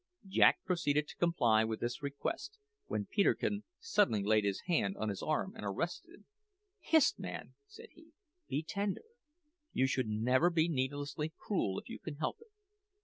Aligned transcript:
Jack 0.27 0.63
proceeded 0.65 1.07
to 1.07 1.15
comply 1.17 1.63
with 1.63 1.79
this 1.79 2.01
request, 2.01 2.57
when 2.87 3.05
Peterkin 3.05 3.63
suddenly 3.79 4.23
laid 4.23 4.43
his 4.45 4.61
hand 4.61 4.97
on 4.97 5.09
his 5.09 5.21
arm 5.21 5.53
and 5.55 5.63
arrested 5.63 6.09
him. 6.11 6.25
"Hist, 6.79 7.19
man!" 7.19 7.53
said 7.67 7.89
he; 7.91 8.07
"be 8.47 8.63
tender! 8.63 9.05
You 9.73 9.85
should 9.85 10.07
never 10.07 10.49
be 10.49 10.67
needlessly 10.67 11.31
cruel 11.37 11.77
if 11.77 11.87
you 11.87 11.99
can 11.99 12.15
help 12.15 12.37
it. 12.41 12.49